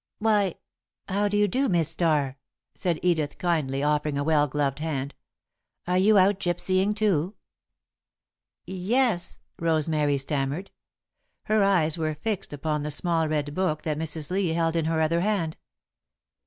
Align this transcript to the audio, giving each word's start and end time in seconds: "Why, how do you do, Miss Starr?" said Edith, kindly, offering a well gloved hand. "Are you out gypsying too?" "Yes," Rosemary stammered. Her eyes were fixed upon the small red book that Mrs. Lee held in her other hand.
"Why, 0.17 0.55
how 1.07 1.27
do 1.27 1.37
you 1.37 1.47
do, 1.47 1.69
Miss 1.69 1.89
Starr?" 1.89 2.39
said 2.73 2.97
Edith, 3.03 3.37
kindly, 3.37 3.83
offering 3.83 4.17
a 4.17 4.23
well 4.23 4.47
gloved 4.47 4.79
hand. 4.79 5.13
"Are 5.85 5.95
you 5.99 6.17
out 6.17 6.39
gypsying 6.39 6.95
too?" 6.95 7.35
"Yes," 8.65 9.41
Rosemary 9.59 10.17
stammered. 10.17 10.71
Her 11.43 11.63
eyes 11.63 11.99
were 11.99 12.15
fixed 12.15 12.51
upon 12.51 12.81
the 12.81 12.89
small 12.89 13.29
red 13.29 13.53
book 13.53 13.83
that 13.83 13.99
Mrs. 13.99 14.31
Lee 14.31 14.47
held 14.53 14.75
in 14.75 14.85
her 14.85 15.01
other 15.01 15.21
hand. 15.21 15.55